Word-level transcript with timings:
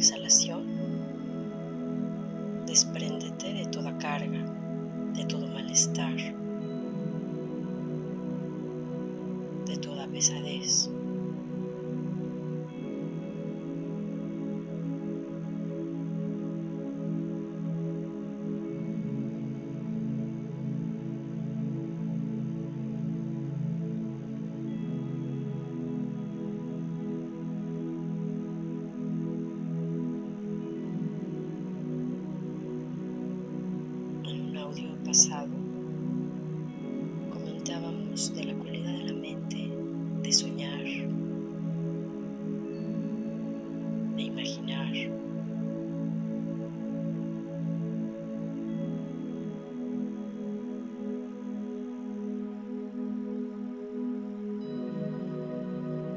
Exhalación 0.00 0.49
imaginar. 44.30 44.92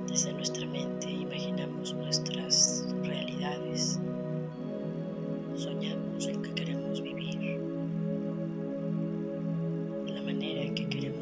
Desde 0.07 0.33
nuestra 0.33 0.65
mente 0.67 1.09
imaginamos 1.11 1.93
nuestras 1.95 2.85
realidades, 3.03 3.99
soñamos 5.55 6.27
lo 6.27 6.41
que 6.41 6.53
queremos 6.53 7.01
vivir, 7.01 7.59
la 10.07 10.21
manera 10.21 10.61
en 10.61 10.75
que 10.75 10.87
queremos 10.87 11.12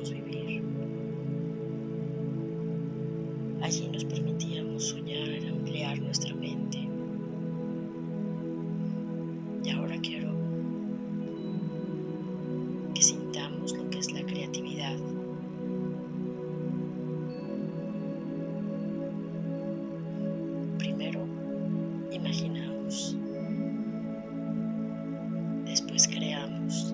después 25.65 26.07
creamos. 26.07 26.93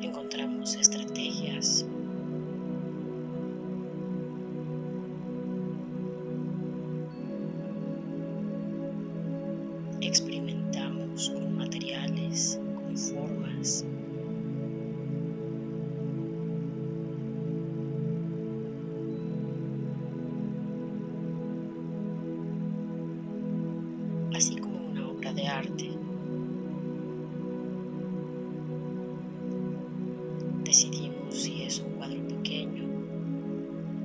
Encontramos 0.00 0.74
estrategias. 0.76 1.84
Experimentamos 10.00 11.30
con 11.30 11.56
materiales, 11.56 12.58
con 12.74 12.96
formas. 12.96 13.84
Decidimos 30.64 31.34
si 31.34 31.62
es 31.62 31.80
un 31.80 31.92
cuadro 31.94 32.26
pequeño 32.28 32.84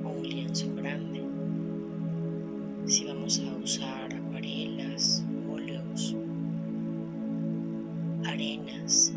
o 0.04 0.08
un 0.10 0.22
lienzo 0.28 0.66
grande, 0.74 1.22
si 2.86 3.04
vamos 3.04 3.40
a 3.40 3.56
usar 3.56 4.12
acuarelas, 4.12 5.24
óleos, 5.48 6.16
arenas. 8.26 9.12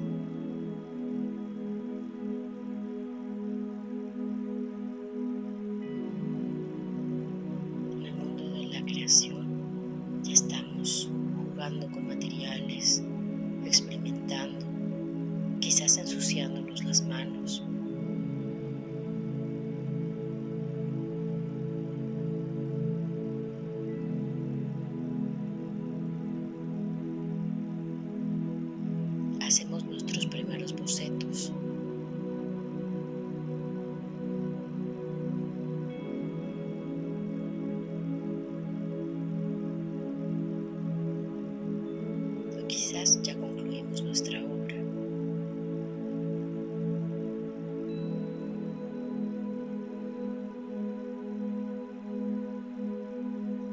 En 7.92 8.06
el 8.06 8.14
mundo 8.14 8.50
de 8.50 8.66
la 8.68 8.86
creación 8.86 10.22
ya 10.24 10.34
estamos 10.34 11.10
jugando 11.36 11.90
con 11.92 12.01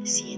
Siente. 0.04 0.38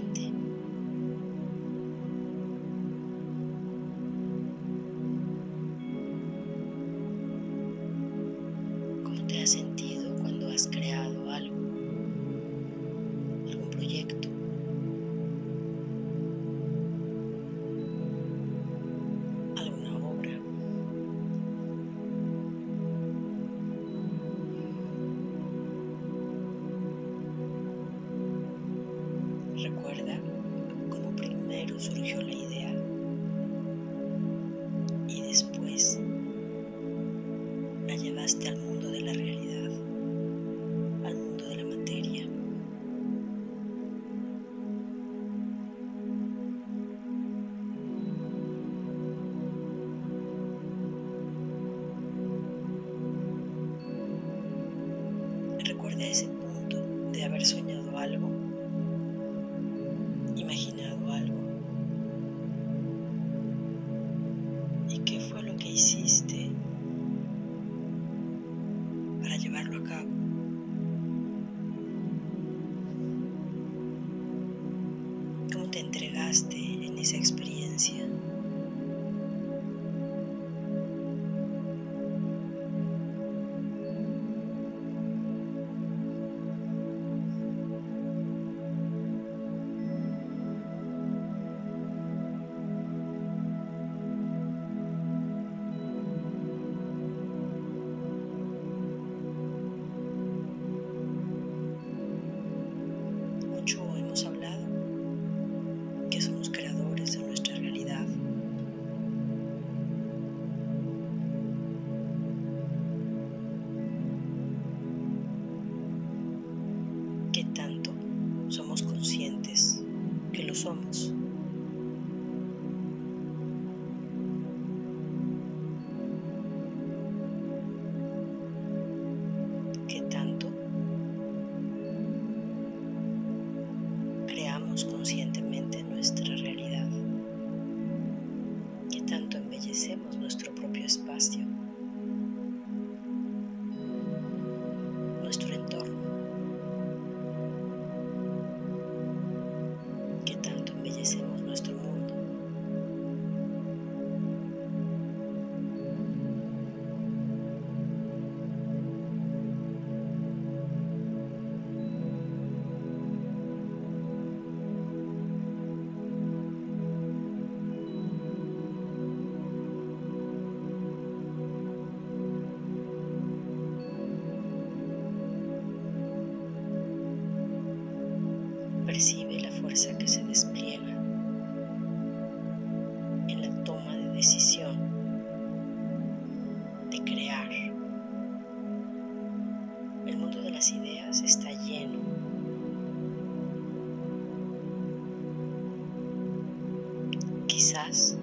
Quizás 197.71 198.17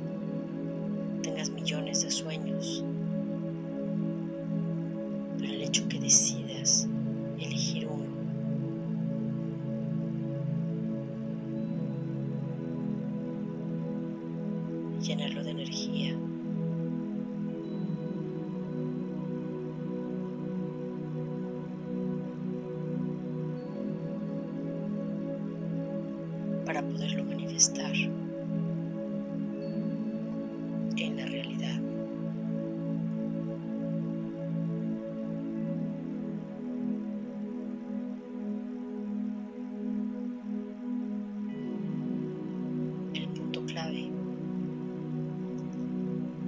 tengas 1.23 1.49
millones 1.49 2.03
de 2.03 2.11
sueños, 2.11 2.85
pero 5.39 5.55
el 5.55 5.63
hecho 5.63 5.89
que 5.89 5.99
decidas 5.99 6.87
elegir 7.39 7.87
uno 7.87 8.05
llenarlo 15.01 15.43
de 15.43 15.51
energía. 15.51 16.15
para 26.67 26.83
poderlo 26.83 27.25
manifestar. 27.25 27.95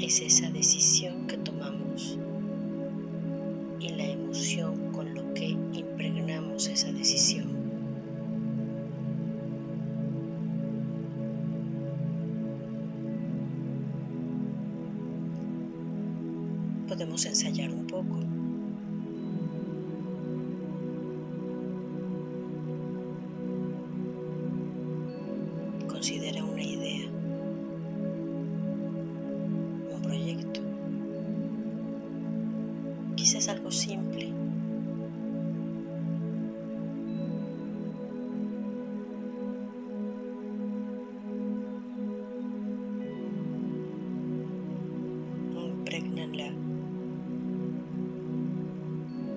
es 0.03 0.21
esa 0.21 0.51
decisión 0.51 1.20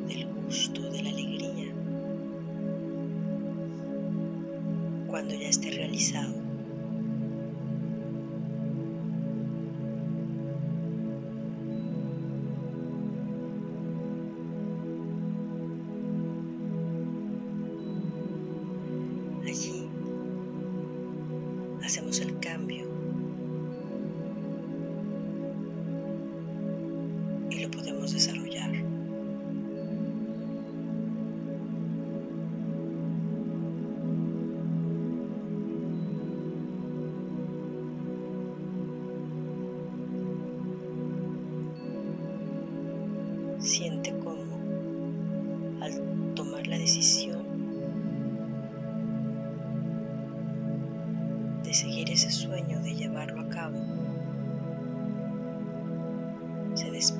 del 0.08 0.28
gusto, 0.46 0.82
de 0.92 1.04
la 1.04 1.10
alegría, 1.10 1.74
cuando 5.08 5.34
ya 5.36 5.48
esté 5.50 5.72
realizado. 5.72 6.43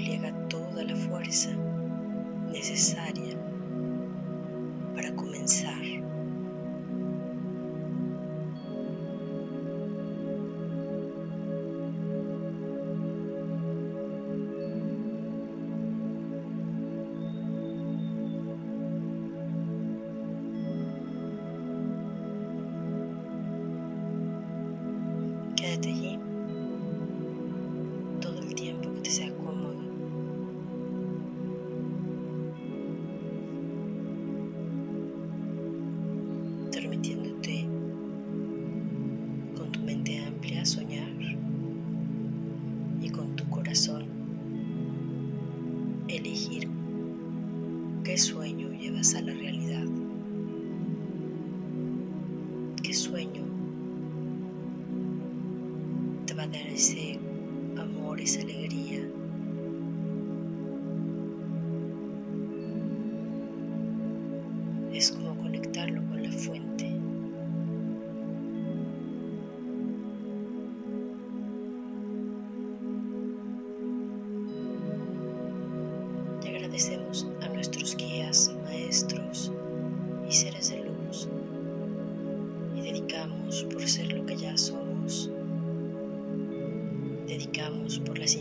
despliega 0.04 0.34
toda 0.50 0.84
la 0.84 0.96
fuerza 0.96 1.50
necesaria 2.52 3.38
para 4.96 5.16
comenzar. 5.16 5.82
Quédate. 25.56 26.13
sueño 48.18 48.70
llevas 48.72 49.16
a 49.16 49.22
la 49.22 49.34
realidad. 49.34 50.03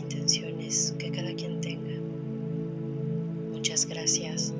intenciones 0.03 0.93
que 0.97 1.11
cada 1.11 1.33
quien 1.33 1.61
tenga. 1.61 1.99
Muchas 3.51 3.85
gracias. 3.85 4.53